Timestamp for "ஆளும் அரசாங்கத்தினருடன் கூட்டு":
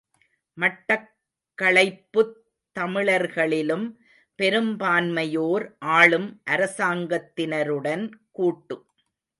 5.79-8.77